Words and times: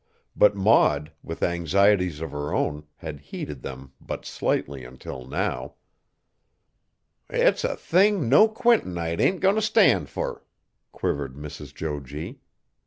But 0.35 0.55
Maud, 0.55 1.11
with 1.21 1.43
anxieties 1.43 2.21
of 2.21 2.31
her 2.31 2.55
own, 2.55 2.87
had 2.95 3.19
heeded 3.19 3.61
them 3.61 3.93
but 4.01 4.25
slightly 4.25 4.83
until 4.83 5.27
now. 5.27 5.75
"It's 7.29 7.63
a 7.63 7.75
thing 7.75 8.27
no 8.27 8.47
Quintonite 8.47 9.21
ain't 9.21 9.41
goin' 9.41 9.53
t' 9.53 9.61
stand 9.61 10.09
fur!" 10.09 10.41
quivered 10.91 11.35
Mrs. 11.35 11.75
Jo 11.75 11.99
G. 11.99 12.39